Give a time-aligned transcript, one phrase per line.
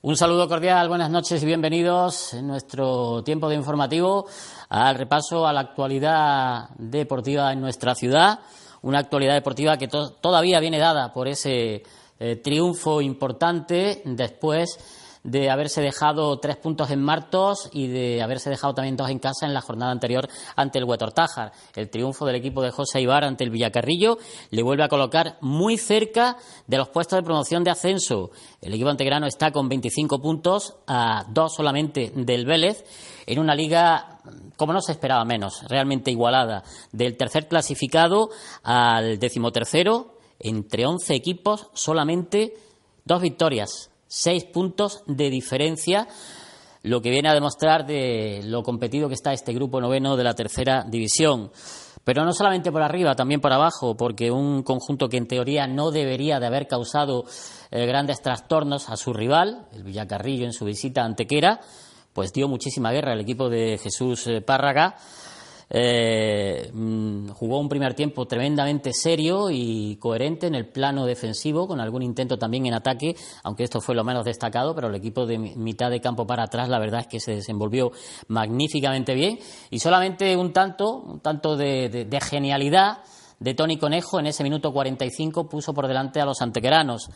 [0.00, 4.26] Un saludo cordial, buenas noches y bienvenidos en nuestro tiempo de informativo
[4.68, 8.38] al repaso a la actualidad deportiva en nuestra ciudad.
[8.82, 11.82] Una actualidad deportiva que todavía viene dada por ese
[12.20, 14.78] eh, triunfo importante después
[15.30, 19.46] de haberse dejado tres puntos en Martos y de haberse dejado también dos en casa
[19.46, 21.52] en la jornada anterior ante el Huetortájar.
[21.76, 24.18] El triunfo del equipo de José Ibar ante el Villacarrillo
[24.50, 26.36] le vuelve a colocar muy cerca
[26.66, 28.30] de los puestos de promoción de ascenso.
[28.62, 32.84] El equipo antegrano está con 25 puntos, a dos solamente del Vélez,
[33.26, 34.20] en una liga
[34.56, 38.30] como no se esperaba menos, realmente igualada, del tercer clasificado
[38.62, 42.54] al decimotercero, entre 11 equipos, solamente
[43.04, 46.08] dos victorias seis puntos de diferencia,
[46.82, 50.34] lo que viene a demostrar de lo competido que está este grupo noveno de la
[50.34, 51.52] tercera división.
[52.04, 55.90] Pero no solamente por arriba, también por abajo, porque un conjunto que en teoría no
[55.90, 57.24] debería de haber causado
[57.70, 61.60] eh, grandes trastornos a su rival, el Villacarrillo en su visita a Antequera,
[62.14, 64.96] pues dio muchísima guerra al equipo de Jesús eh, Párraga
[65.70, 71.80] eh, mm, jugó un primer tiempo tremendamente serio y coherente en el plano defensivo, con
[71.80, 75.38] algún intento también en ataque, aunque esto fue lo menos destacado, pero el equipo de
[75.38, 77.92] mitad de campo para atrás, la verdad es que se desenvolvió
[78.28, 79.38] magníficamente bien.
[79.70, 82.98] Y solamente un tanto, un tanto de, genialidad
[83.38, 87.10] de Tony Conejo en ese minuto 45 puso por delante a los antequeranos.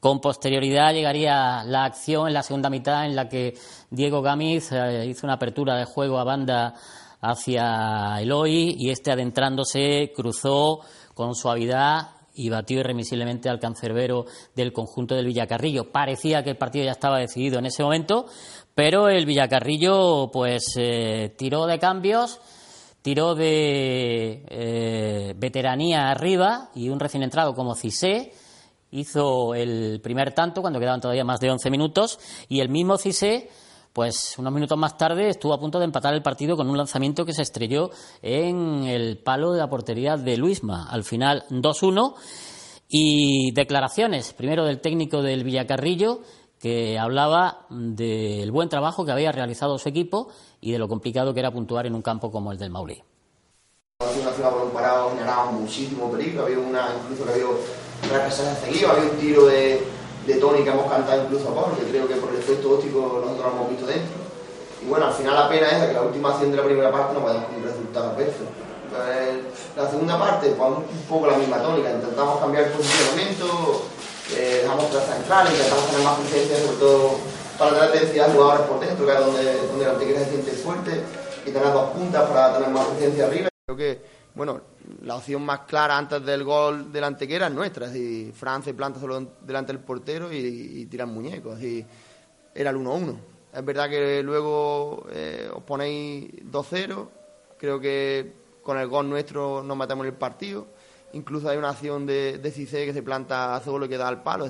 [0.00, 3.54] Con posterioridad llegaría la acción en la segunda mitad en la que
[3.88, 6.74] Diego Gamiz eh, hizo una apertura de juego a banda
[7.22, 10.80] hacia Eloy y este adentrándose cruzó
[11.14, 15.92] con suavidad y batió irremisiblemente al cancerbero del conjunto del Villacarrillo.
[15.92, 18.26] Parecía que el partido ya estaba decidido en ese momento,
[18.74, 22.40] pero el Villacarrillo pues eh, tiró de cambios,
[23.02, 28.32] tiró de eh, veteranía arriba y un recién entrado como Cisé
[28.90, 33.48] hizo el primer tanto cuando quedaban todavía más de 11 minutos y el mismo Cisé
[33.92, 37.24] pues unos minutos más tarde estuvo a punto de empatar el partido con un lanzamiento
[37.24, 37.90] que se estrelló
[38.22, 40.88] en el palo de la portería de Luisma.
[40.88, 42.14] Al final 2-1
[42.88, 46.20] y declaraciones, primero del técnico del Villacarrillo,
[46.58, 50.28] que hablaba del buen trabajo que había realizado su equipo
[50.60, 53.02] y de lo complicado que era puntuar en un campo como el del Maulí.
[54.00, 59.82] Una muchísimo peligro, había una, incluso que había una había un tiro de
[60.26, 63.22] de Tony que hemos cantado incluso a Pablo, que creo que por el efecto óptico
[63.24, 64.22] nosotros lo hemos visto dentro.
[64.82, 67.14] Y bueno, al final la pena es que la última acción de la primera parte
[67.14, 68.44] no vaya un resultado perfecto.
[69.76, 73.82] la segunda parte, pues un poco la misma tónica, intentamos cambiar el posicionamiento,
[74.34, 77.10] eh, dejamos tras central, intentamos tener más presencia, sobre todo
[77.58, 81.00] para tener densidad de jugadores por dentro, que es donde, donde antequera se siente fuerte,
[81.46, 83.48] y tener dos puntas para tener más presencia arriba.
[83.66, 84.00] Creo que,
[84.34, 84.60] bueno,
[85.02, 88.98] la opción más clara antes del gol del Antequera es nuestra, es decir, Francia planta
[88.98, 91.84] solo delante del portero y, tiran muñecos, es
[92.54, 93.16] era el 1-1.
[93.54, 97.08] Es verdad que luego eh, os ponéis 2-0,
[97.58, 98.32] creo que
[98.62, 100.66] con el gol nuestro nos matamos el partido,
[101.12, 104.08] incluso hay una acción de, de Cicé que se planta a solo y que da
[104.08, 104.48] al palo,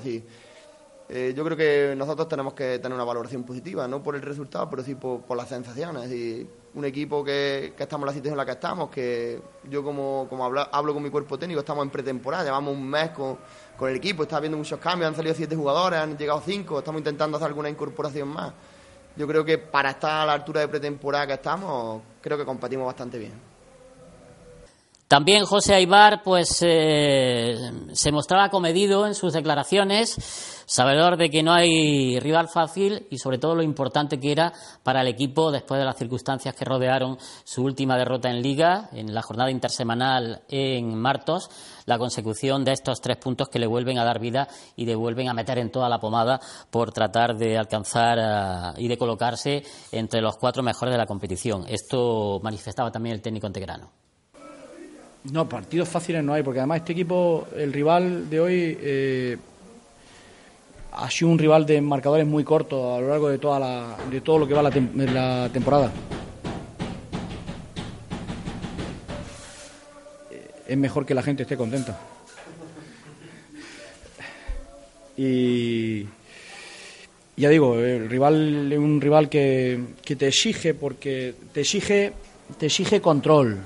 [1.09, 4.69] eh, yo creo que nosotros tenemos que tener una valoración positiva, no por el resultado,
[4.69, 6.11] pero sí por, las sensaciones.
[6.11, 9.83] Y un equipo que, que, estamos en la situación en la que estamos, que yo
[9.83, 13.37] como, como hablo, hablo, con mi cuerpo técnico, estamos en pretemporada, llevamos un mes con,
[13.77, 16.99] con el equipo, está habiendo muchos cambios, han salido siete jugadores, han llegado cinco, estamos
[16.99, 18.53] intentando hacer alguna incorporación más.
[19.15, 22.85] Yo creo que para estar a la altura de pretemporada que estamos, creo que competimos
[22.87, 23.53] bastante bien.
[25.07, 27.55] También José Aibar pues eh,
[27.91, 33.37] se mostraba comedido en sus declaraciones, sabedor de que no hay rival fácil y sobre
[33.37, 34.53] todo lo importante que era
[34.83, 39.13] para el equipo después de las circunstancias que rodearon su última derrota en liga, en
[39.13, 41.49] la jornada intersemanal en Martos,
[41.85, 45.29] la consecución de estos tres puntos que le vuelven a dar vida y le vuelven
[45.29, 50.21] a meter en toda la pomada por tratar de alcanzar eh, y de colocarse entre
[50.21, 51.65] los cuatro mejores de la competición.
[51.67, 53.89] Esto manifestaba también el técnico integrano.
[55.31, 59.37] No, partidos fáciles no hay, porque además este equipo, el rival de hoy, eh,
[60.95, 64.21] ha sido un rival de marcadores muy cortos a lo largo de toda la, de
[64.21, 65.91] todo lo que va la, la temporada.
[70.31, 71.99] Eh, es mejor que la gente esté contenta.
[75.17, 76.05] Y
[77.35, 82.13] ya digo, el rival es un rival que, que te exige porque te exige
[82.57, 83.59] te exige control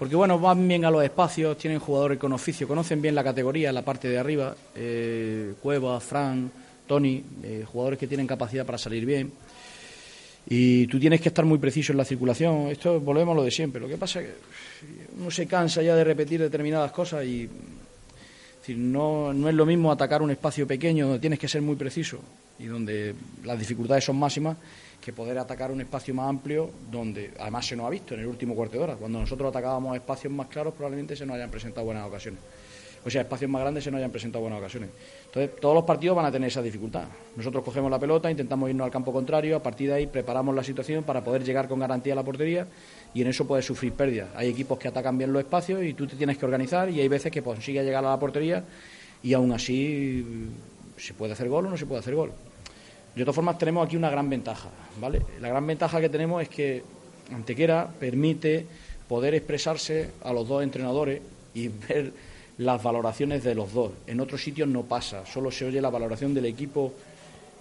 [0.00, 3.70] porque bueno, van bien a los espacios, tienen jugadores con oficio, conocen bien la categoría,
[3.70, 6.50] la parte de arriba, eh, Cueva, Fran,
[6.86, 9.30] Tony, eh, jugadores que tienen capacidad para salir bien.
[10.48, 12.68] Y tú tienes que estar muy preciso en la circulación.
[12.68, 13.78] Esto volvemos a lo de siempre.
[13.78, 14.34] Lo que pasa es que
[15.20, 17.46] uno se cansa ya de repetir determinadas cosas y
[18.70, 21.76] decir, no, no es lo mismo atacar un espacio pequeño donde tienes que ser muy
[21.76, 22.20] preciso
[22.58, 23.14] y donde
[23.44, 24.56] las dificultades son máximas
[25.00, 28.26] que poder atacar un espacio más amplio donde además se nos ha visto en el
[28.26, 28.94] último cuarto de hora.
[28.96, 32.40] Cuando nosotros atacábamos espacios más claros probablemente se nos hayan presentado buenas ocasiones.
[33.04, 34.90] O sea, espacios más grandes se nos hayan presentado buenas ocasiones.
[35.26, 37.04] Entonces, todos los partidos van a tener esa dificultad.
[37.36, 40.62] Nosotros cogemos la pelota, intentamos irnos al campo contrario, a partir de ahí preparamos la
[40.62, 42.66] situación para poder llegar con garantía a la portería
[43.14, 44.28] y en eso puedes sufrir pérdidas.
[44.34, 47.08] Hay equipos que atacan bien los espacios y tú te tienes que organizar y hay
[47.08, 48.64] veces que consigues llegar a la portería
[49.22, 50.50] y aún así
[50.98, 52.32] se puede hacer gol o no se puede hacer gol.
[53.14, 54.68] De todas formas, tenemos aquí una gran ventaja,
[55.00, 55.22] ¿vale?
[55.40, 56.82] La gran ventaja que tenemos es que
[57.32, 58.66] Antequera permite
[59.08, 61.20] poder expresarse a los dos entrenadores
[61.54, 62.12] y ver
[62.60, 63.92] las valoraciones de los dos.
[64.06, 66.92] En otros sitios no pasa, solo se oye la valoración del equipo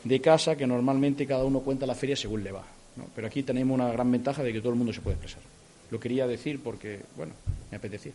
[0.04, 2.64] de casa, que normalmente cada uno cuenta la feria según le va.
[3.16, 5.42] Pero aquí tenemos una gran ventaja de que todo el mundo se puede expresar.
[5.90, 7.32] Lo quería decir porque, bueno,
[7.72, 8.12] me apetecía.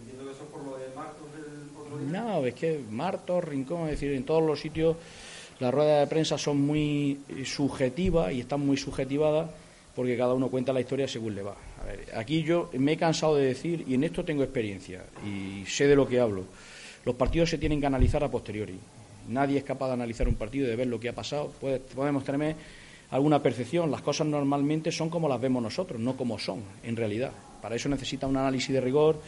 [0.00, 4.10] Entiendo que eso por lo de Martos del No, es que Martos, Rincón, es decir,
[4.10, 4.96] en todos los sitios
[5.60, 9.48] las ruedas de prensa son muy subjetivas y están muy subjetivadas
[9.94, 11.54] porque cada uno cuenta la historia según le va.
[11.80, 15.64] A ver, aquí yo me he cansado de decir, y en esto tengo experiencia y
[15.66, 16.44] sé de lo que hablo,
[17.04, 18.78] los partidos se tienen que analizar a posteriori.
[19.28, 21.52] Nadie es capaz de analizar un partido de ver lo que ha pasado.
[21.94, 22.56] podemos tener
[23.10, 23.90] alguna percepción.
[23.90, 27.32] Las cosas normalmente son como las vemos nosotros, no como son en realidad.
[27.62, 29.20] Para eso necesita un análisis de rigor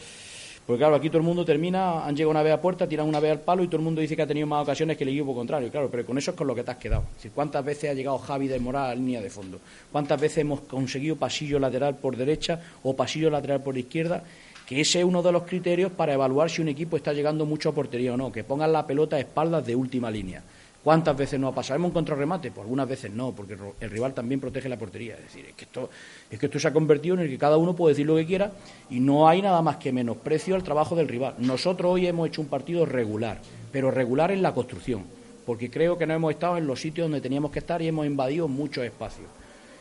[0.65, 3.19] porque claro, aquí todo el mundo termina, han llegado una vez a puerta, tiran una
[3.19, 5.09] vez al palo y todo el mundo dice que ha tenido más ocasiones que el
[5.09, 5.69] equipo contrario.
[5.69, 7.03] Claro, pero con eso es con lo que te has quedado.
[7.35, 9.59] ¿Cuántas veces ha llegado Javi de Moral a la línea de fondo?
[9.91, 14.23] ¿Cuántas veces hemos conseguido pasillo lateral por derecha o pasillo lateral por izquierda?
[14.65, 17.69] Que ese es uno de los criterios para evaluar si un equipo está llegando mucho
[17.69, 20.41] a portería o no, que pongan la pelota a espaldas de última línea.
[20.83, 21.77] ¿Cuántas veces no ha pasado?
[21.77, 22.51] ¿Hemos encontrado remate?
[22.51, 25.15] Pues algunas veces no, porque el rival también protege la portería.
[25.15, 25.89] Es decir, es que, esto,
[26.29, 28.25] es que esto se ha convertido en el que cada uno puede decir lo que
[28.25, 28.51] quiera
[28.89, 31.35] y no hay nada más que menosprecio al trabajo del rival.
[31.37, 33.39] Nosotros hoy hemos hecho un partido regular,
[33.71, 35.05] pero regular en la construcción,
[35.45, 38.05] porque creo que no hemos estado en los sitios donde teníamos que estar y hemos
[38.05, 39.27] invadido muchos espacios.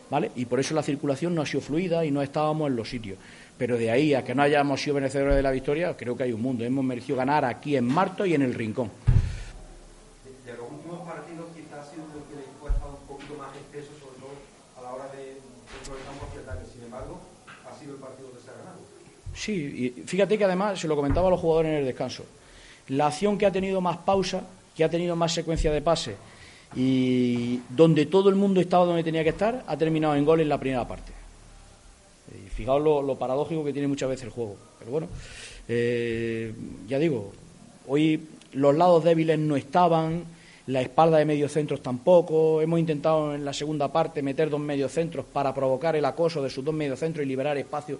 [0.09, 0.31] ¿Vale?
[0.37, 3.19] Y por eso la circulación no ha sido fluida y no estábamos en los sitios.
[3.59, 6.33] Pero de ahí a que no hayamos sido vencedores de la victoria, creo que hay
[6.33, 6.65] un mundo.
[6.65, 8.91] Hemos merecido ganar aquí en Marto y en el Rincón.
[19.35, 22.25] Sí, y fíjate que además, se lo comentaba a los jugadores en el descanso,
[22.89, 24.43] la acción que ha tenido más pausa,
[24.77, 26.17] que ha tenido más secuencia de pase
[26.75, 30.49] y donde todo el mundo estaba donde tenía que estar, ha terminado en gol en
[30.49, 31.13] la primera parte.
[32.33, 34.57] Y fijaos lo, paradójico que tiene muchas veces el juego.
[34.79, 35.09] Pero bueno,
[35.69, 36.55] eh,
[36.89, 37.33] ya digo,
[37.87, 40.25] hoy los lados débiles no estaban,
[40.67, 42.61] la espalda de mediocentros tampoco.
[42.61, 46.65] Hemos intentado en la segunda parte meter dos mediocentros para provocar el acoso de sus
[46.65, 47.99] dos mediocentros y liberar espacio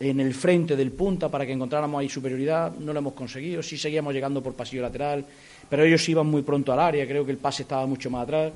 [0.00, 3.78] en el frente del punta para que encontráramos ahí superioridad, no lo hemos conseguido, sí
[3.78, 5.24] seguíamos llegando por pasillo lateral,
[5.70, 8.52] pero ellos iban muy pronto al área, creo que el pase estaba mucho más atrás.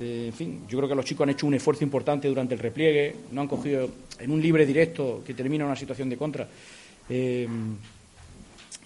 [0.00, 2.60] Eh, en fin, yo creo que los chicos han hecho un esfuerzo importante durante el
[2.60, 3.88] repliegue, no han cogido
[4.18, 6.46] en un libre directo que termina una situación de contra.
[7.08, 7.48] Eh,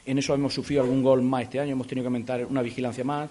[0.04, 3.04] en eso hemos sufrido algún gol más este año, hemos tenido que aumentar una vigilancia
[3.04, 3.30] más.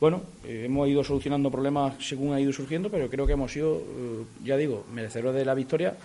[0.00, 3.82] Bueno, eh, hemos ido solucionando problemas según ha ido surgiendo, pero creo que hemos sido,
[4.44, 5.96] ya digo, merecedores de la victoria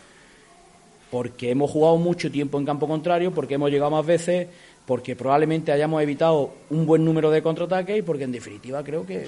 [1.13, 4.47] porque hemos jugado mucho tiempo en campo contrario, porque hemos llegado más veces,
[4.87, 9.27] porque probablemente hayamos evitado un buen número de contraataques y porque en definitiva creo que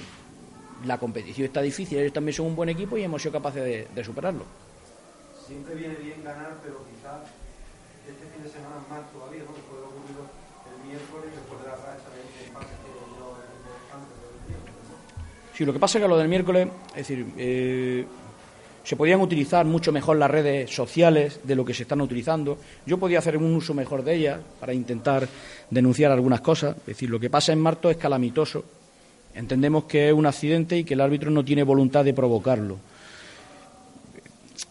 [0.84, 4.04] la competición está difícil, ellos también son un buen equipo y hemos sido capaces de,
[4.04, 4.42] superarlo.
[5.46, 7.22] Siempre viene bien ganar, pero quizás
[8.02, 9.54] este fin de semana más todavía, ¿no?
[9.54, 10.45] Después de ocurrido el
[15.56, 18.04] Sí, lo que pasa es que lo del miércoles, es decir, eh,
[18.84, 22.58] se podían utilizar mucho mejor las redes sociales de lo que se están utilizando.
[22.84, 25.26] Yo podía hacer un uso mejor de ellas para intentar
[25.70, 26.76] denunciar algunas cosas.
[26.80, 28.64] Es decir, lo que pasa en Marto es calamitoso.
[29.34, 32.76] Entendemos que es un accidente y que el árbitro no tiene voluntad de provocarlo.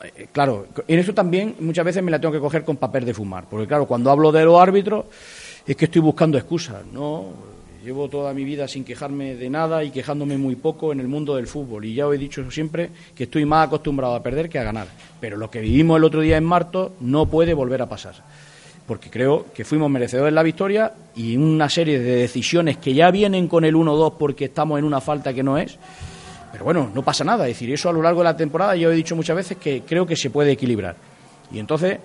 [0.04, 3.14] Eh, claro, en eso también muchas veces me la tengo que coger con papel de
[3.14, 5.06] fumar, porque claro, cuando hablo de los árbitros
[5.68, 7.56] es que estoy buscando excusas, no
[7.86, 11.36] Llevo toda mi vida sin quejarme de nada y quejándome muy poco en el mundo
[11.36, 11.86] del fútbol.
[11.86, 14.88] Y ya os he dicho siempre que estoy más acostumbrado a perder que a ganar.
[15.20, 18.16] Pero lo que vivimos el otro día en Marto no puede volver a pasar.
[18.88, 23.12] Porque creo que fuimos merecedores de la victoria y una serie de decisiones que ya
[23.12, 25.78] vienen con el 1-2 porque estamos en una falta que no es.
[26.52, 27.48] Pero bueno, no pasa nada.
[27.48, 29.84] Es decir, eso a lo largo de la temporada yo he dicho muchas veces que
[29.84, 30.96] creo que se puede equilibrar.
[31.52, 32.00] Y entonces,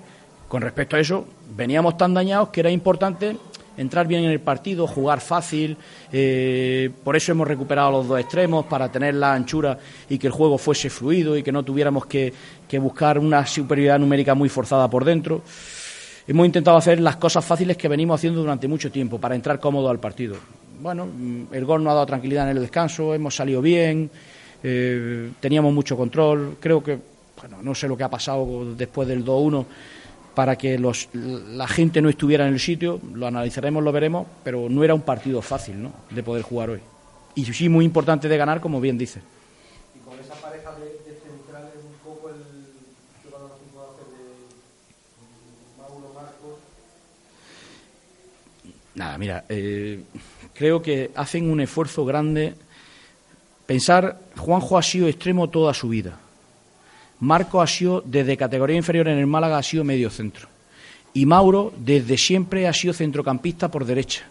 [0.46, 1.24] con respecto a eso,
[1.56, 3.34] veníamos tan dañados que era importante
[3.80, 5.76] entrar bien en el partido, jugar fácil.
[6.12, 10.32] Eh, por eso hemos recuperado los dos extremos, para tener la anchura y que el
[10.32, 12.32] juego fuese fluido y que no tuviéramos que,
[12.78, 15.42] buscar una superioridad numérica muy forzada por dentro.
[16.28, 19.88] hemos intentado hacer las cosas fáciles que venimos haciendo durante mucho tiempo para entrar cómodo
[19.88, 20.36] al partido.
[20.80, 24.10] Bueno, mm, el gol no ha dado tranquilidad en el descanso, hemos salido bien,
[24.62, 26.56] eh, teníamos mucho control.
[26.60, 26.98] Creo que,
[27.40, 29.64] bueno, no sé lo que ha pasado después del 2-1
[30.34, 34.68] para que los, la gente no estuviera en el sitio, lo analizaremos, lo veremos, pero
[34.68, 35.92] no era un partido fácil ¿no?
[36.10, 36.80] de poder jugar hoy.
[37.34, 39.20] Y sí muy importante de ganar, como bien dice.
[39.94, 42.36] Y con esa pareja de, de centrales, un poco el
[43.22, 46.58] ¿qué valoración puede hacer de Mauro Marcos?
[48.94, 50.02] Nada, mira, eh,
[50.54, 52.54] creo que hacen un esfuerzo grande.
[53.66, 56.18] Pensar, Juanjo ha sido extremo toda su vida.
[57.20, 60.48] Marco ha sido, desde categoría inferior en el Málaga, ha sido medio centro.
[61.12, 64.22] Y Mauro, desde siempre, ha sido centrocampista por derecha.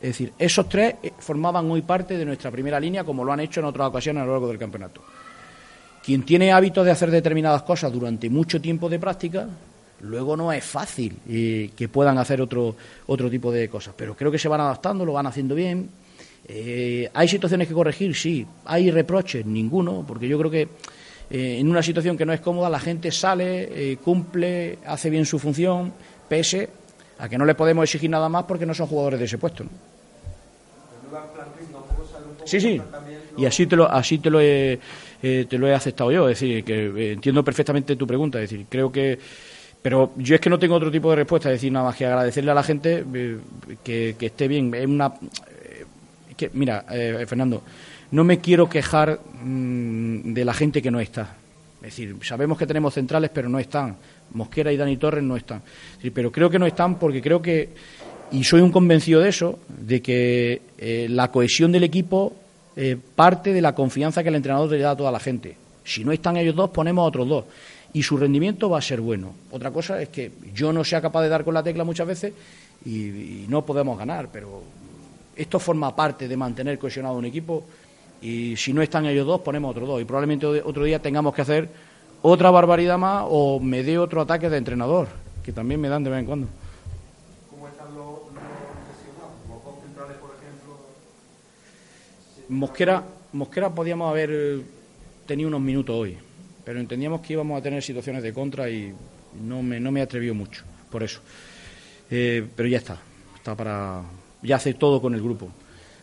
[0.00, 3.40] Es decir, esos tres eh, formaban hoy parte de nuestra primera línea, como lo han
[3.40, 5.02] hecho en otras ocasiones a lo largo del campeonato.
[6.04, 9.48] Quien tiene hábitos de hacer determinadas cosas durante mucho tiempo de práctica,
[10.02, 12.76] luego no es fácil eh, que puedan hacer otro,
[13.06, 13.94] otro tipo de cosas.
[13.96, 15.90] Pero creo que se van adaptando, lo van haciendo bien.
[16.46, 18.14] Eh, ¿Hay situaciones que corregir?
[18.14, 18.46] Sí.
[18.66, 19.44] ¿Hay reproches?
[19.44, 20.68] Ninguno, porque yo creo que
[21.30, 25.26] eh, en una situación que no es cómoda la gente sale, eh, cumple, hace bien
[25.26, 25.92] su función,
[26.28, 26.70] pese
[27.18, 29.64] a que no le podemos exigir nada más porque no son jugadores de ese puesto.
[32.44, 32.80] Sí, sí.
[33.36, 34.78] Y así te lo, así te lo he,
[35.22, 36.28] eh, te lo he aceptado yo.
[36.28, 38.40] Es decir, que entiendo perfectamente tu pregunta.
[38.40, 39.18] Es decir, creo que.
[39.82, 41.50] Pero yo es que no tengo otro tipo de respuesta.
[41.50, 43.04] Es decir, nada más que agradecerle a la gente
[43.84, 44.72] que, que esté bien.
[44.74, 45.12] Es una.
[46.38, 46.84] eh, mira,
[47.26, 47.62] Fernando,
[48.10, 51.36] no me quiero quejar mm, de la gente que no está.
[51.82, 53.96] Es decir, sabemos que tenemos centrales, pero no están.
[54.32, 55.62] Mosquera y Dani Torres no están.
[56.12, 57.68] Pero creo que no están porque creo que,
[58.32, 62.34] y soy un convencido de eso, de que eh, la cohesión del equipo
[62.76, 65.56] eh, parte de la confianza que el entrenador le da a toda la gente.
[65.84, 67.44] Si no están ellos dos, ponemos a otros dos.
[67.92, 69.34] Y su rendimiento va a ser bueno.
[69.50, 72.32] Otra cosa es que yo no sea capaz de dar con la tecla muchas veces
[72.84, 74.62] y, y no podemos ganar, pero
[75.34, 77.64] esto forma parte de mantener cohesionado un equipo
[78.20, 80.00] y si no están ellos dos, ponemos otros dos.
[80.00, 81.68] Y probablemente otro día tengamos que hacer
[82.22, 85.08] otra barbaridad más o me dé otro ataque de entrenador,
[85.42, 86.48] que también me dan de vez en cuando.
[87.50, 89.32] cómo están los, los lesionados.
[89.48, 90.76] Los dos centrales, por ejemplo,
[92.48, 94.62] Mosquera, Mosquera podíamos haber eh,
[95.26, 96.18] tenido unos minutos hoy,
[96.64, 98.92] pero entendíamos que íbamos a tener situaciones de contra y
[99.40, 101.20] no me, no me atrevió mucho, por eso.
[102.10, 102.98] Eh, pero ya está,
[103.36, 104.02] está para.
[104.42, 105.50] Ya hace todo con el grupo.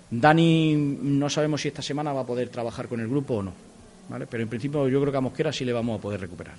[0.09, 3.53] Dani, no sabemos si esta semana va a poder trabajar con el grupo o no,
[4.09, 4.27] ¿vale?
[4.27, 6.55] Pero en principio yo creo que a Mosquera sí le vamos a poder recuperar.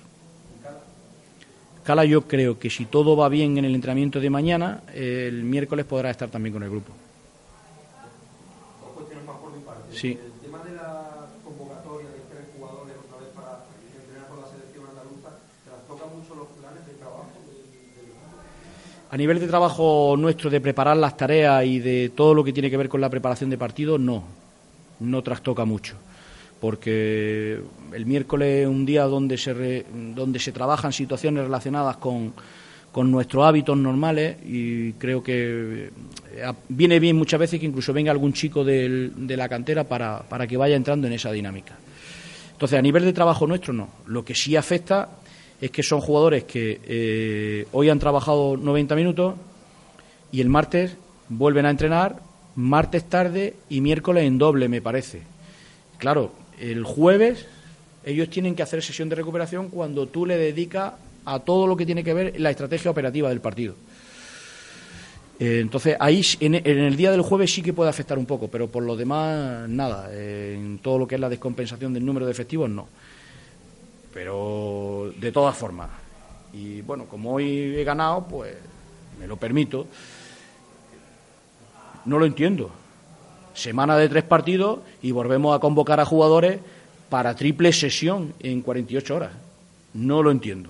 [1.83, 5.85] Cala, yo creo que si todo va bien en el entrenamiento de mañana, el miércoles
[5.85, 6.91] podrá estar también con el grupo.
[8.81, 9.95] dos cuestiones más por mi parte.
[9.95, 10.19] Sí.
[10.19, 13.63] El tema de la convocatoria de tres jugadores otra vez para
[13.95, 17.55] entrenar con la selección andaluza, ¿te las toca mucho los planes de trabajo del,
[17.95, 18.35] del grupo?
[19.09, 22.69] A nivel de trabajo nuestro de preparar las tareas y de todo lo que tiene
[22.69, 24.23] que ver con la preparación de partidos, no,
[24.99, 25.95] no trastoca mucho,
[26.59, 27.57] porque
[27.93, 32.33] el miércoles es un día donde se, re- donde se trabajan situaciones relacionadas con,
[32.91, 35.89] con nuestros hábitos normales y creo que
[36.35, 40.45] eh, viene bien muchas veces que incluso venga algún chico de la cantera para, para
[40.47, 41.77] que vaya entrando en esa dinámica.
[42.51, 43.87] Entonces, a nivel de trabajo nuestro, no.
[44.07, 45.09] Lo que sí afecta
[45.59, 49.35] es que son jugadores que eh, hoy han trabajado 90 minutos
[50.31, 50.95] y el martes
[51.29, 52.19] vuelven a entrenar,
[52.55, 55.21] martes tarde y miércoles en doble, me parece.
[55.97, 57.45] Claro, el jueves
[58.05, 60.93] ellos tienen que hacer sesión de recuperación cuando tú le dedicas
[61.25, 63.75] a todo lo que tiene que ver la estrategia operativa del partido.
[65.39, 68.67] Eh, entonces, ahí en el día del jueves sí que puede afectar un poco, pero
[68.69, 70.09] por lo demás, nada.
[70.11, 72.87] Eh, en todo lo que es la descompensación del número de efectivos, no.
[74.13, 75.89] Pero de todas formas.
[76.53, 78.55] Y bueno, como hoy he ganado, pues
[79.19, 79.87] me lo permito.
[82.05, 82.71] No lo entiendo.
[83.53, 86.59] Semana de tres partidos y volvemos a convocar a jugadores
[87.09, 89.31] para triple sesión en 48 horas.
[89.93, 90.69] No lo entiendo.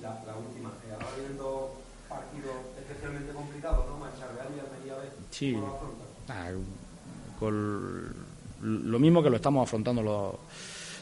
[0.00, 1.70] La, la última, eh, ahora vienen dos
[2.08, 3.98] partidos especialmente complicados, ¿no?
[3.98, 5.08] Mancha Real y Almería B.
[5.30, 5.56] Sí.
[6.28, 6.50] Ah,
[7.38, 8.17] con
[8.62, 10.34] lo mismo que lo estamos afrontando los,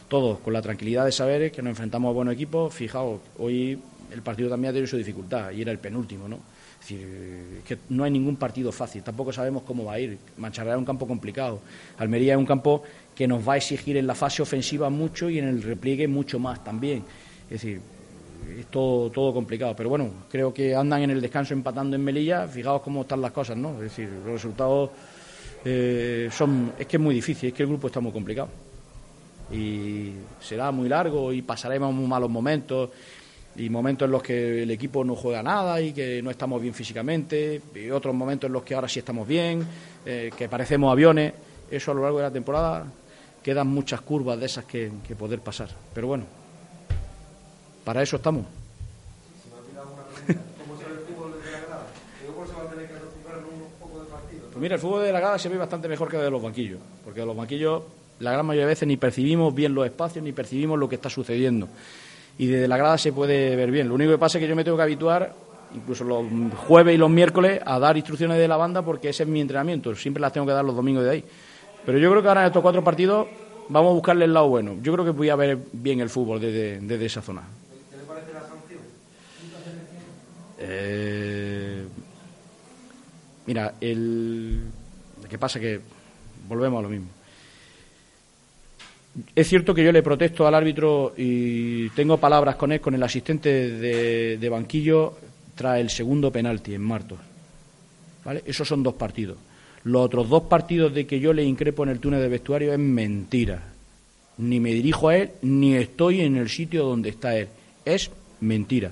[0.08, 2.72] todos, con la tranquilidad de saber que nos enfrentamos a buenos equipos.
[2.72, 3.78] Fijaos, hoy
[4.12, 6.38] el partido también ha tenido su dificultad y era el penúltimo, ¿no?
[6.80, 10.18] Es decir, que no hay ningún partido fácil, tampoco sabemos cómo va a ir.
[10.36, 11.60] Mancharreal es un campo complicado.
[11.98, 12.82] Almería es un campo
[13.14, 16.38] que nos va a exigir en la fase ofensiva mucho y en el repliegue mucho
[16.38, 17.02] más también.
[17.46, 17.80] Es decir,
[18.56, 19.74] es todo, todo complicado.
[19.74, 22.46] Pero bueno, creo que andan en el descanso empatando en Melilla.
[22.46, 23.74] Fijaos cómo están las cosas, ¿no?
[23.74, 24.90] Es decir, los resultados
[25.68, 26.72] eh, son.
[26.78, 28.48] Es que es muy difícil, es que el grupo está muy complicado.
[29.52, 32.90] y será muy largo y pasaremos muy malos momentos
[33.56, 36.74] y momentos en los que el equipo no juega nada y que no estamos bien
[36.74, 39.66] físicamente y otros momentos en los que ahora sí estamos bien,
[40.04, 41.32] eh, que parecemos aviones.
[41.70, 42.86] Eso a lo largo de la temporada
[43.42, 45.70] quedan muchas curvas de esas que, que poder pasar.
[45.94, 46.24] Pero bueno,
[47.84, 48.65] para eso estamos.
[54.56, 56.78] Pues mira, el fútbol de la grada se ve bastante mejor que de los banquillos,
[57.04, 57.82] porque de los banquillos
[58.20, 61.10] la gran mayoría de veces ni percibimos bien los espacios, ni percibimos lo que está
[61.10, 61.68] sucediendo.
[62.38, 63.86] Y desde la grada se puede ver bien.
[63.86, 65.34] Lo único que pasa es que yo me tengo que habituar,
[65.74, 66.24] incluso los
[66.66, 69.94] jueves y los miércoles, a dar instrucciones de la banda porque ese es mi entrenamiento.
[69.94, 71.24] Siempre las tengo que dar los domingos de ahí.
[71.84, 73.26] Pero yo creo que ahora en estos cuatro partidos
[73.68, 74.76] vamos a buscarle el lado bueno.
[74.80, 77.42] Yo creo que voy a ver bien el fútbol desde, desde esa zona.
[77.90, 78.80] ¿Qué le parece la sanción?
[80.60, 81.35] Eh,
[83.46, 84.60] mira, el.
[85.28, 85.58] ¿Qué pasa?
[85.58, 85.80] Que
[86.48, 87.08] volvemos a lo mismo.
[89.34, 93.02] Es cierto que yo le protesto al árbitro y tengo palabras con él, con el
[93.02, 95.14] asistente de, de banquillo,
[95.54, 97.18] tras el segundo penalti en Martos.
[98.24, 98.42] ¿Vale?
[98.44, 99.38] Esos son dos partidos.
[99.84, 102.78] Los otros dos partidos de que yo le increpo en el túnel de vestuario es
[102.78, 103.62] mentira.
[104.38, 107.48] Ni me dirijo a él, ni estoy en el sitio donde está él.
[107.84, 108.10] Es
[108.40, 108.90] mentira.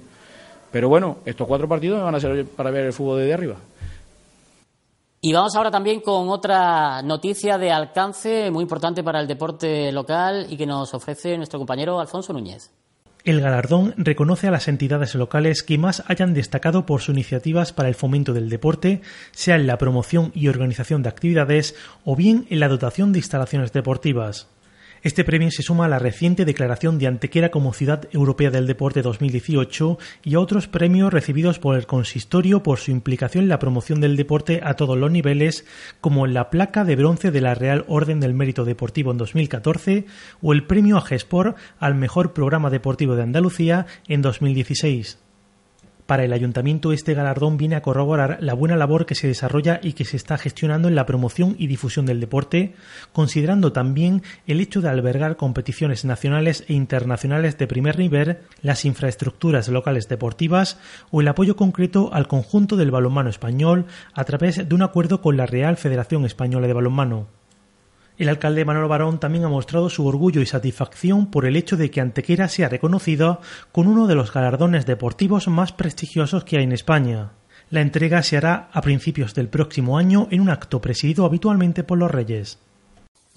[0.70, 3.56] Pero bueno, estos cuatro partidos me van a servir para ver el fútbol desde arriba.
[5.26, 10.46] Y vamos ahora también con otra noticia de alcance muy importante para el deporte local
[10.50, 12.70] y que nos ofrece nuestro compañero Alfonso Núñez.
[13.24, 17.88] El galardón reconoce a las entidades locales que más hayan destacado por sus iniciativas para
[17.88, 19.00] el fomento del deporte,
[19.32, 23.72] sea en la promoción y organización de actividades o bien en la dotación de instalaciones
[23.72, 24.48] deportivas.
[25.04, 29.02] Este premio se suma a la reciente declaración de Antequera como Ciudad Europea del Deporte
[29.02, 34.00] 2018 y a otros premios recibidos por el consistorio por su implicación en la promoción
[34.00, 35.66] del deporte a todos los niveles,
[36.00, 40.06] como la placa de bronce de la Real Orden del Mérito Deportivo en 2014
[40.40, 45.23] o el premio a GESPOR al mejor programa deportivo de Andalucía en 2016.
[46.06, 49.94] Para el ayuntamiento este galardón viene a corroborar la buena labor que se desarrolla y
[49.94, 52.74] que se está gestionando en la promoción y difusión del deporte,
[53.14, 59.68] considerando también el hecho de albergar competiciones nacionales e internacionales de primer nivel, las infraestructuras
[59.68, 60.78] locales deportivas
[61.10, 65.38] o el apoyo concreto al conjunto del balonmano español a través de un acuerdo con
[65.38, 67.43] la Real Federación Española de Balonmano.
[68.16, 71.90] El alcalde Manolo Barón también ha mostrado su orgullo y satisfacción por el hecho de
[71.90, 73.40] que Antequera sea reconocido
[73.72, 77.32] con uno de los galardones deportivos más prestigiosos que hay en España.
[77.70, 81.98] La entrega se hará a principios del próximo año en un acto presidido habitualmente por
[81.98, 82.60] los Reyes.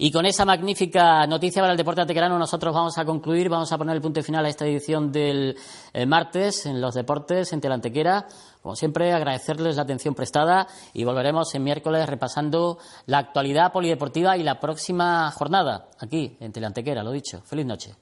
[0.00, 3.78] Y con esa magnífica noticia para el deporte antequerano nosotros vamos a concluir, vamos a
[3.78, 5.56] poner el punto final a esta edición del
[5.92, 8.28] eh, martes en los deportes en Telantequera.
[8.62, 14.44] Como siempre, agradecerles la atención prestada y volveremos en miércoles repasando la actualidad polideportiva y
[14.44, 17.42] la próxima jornada aquí en Telantequera, lo dicho.
[17.42, 17.96] Feliz noche.